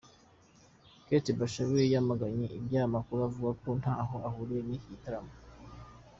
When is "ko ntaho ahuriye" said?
3.61-4.61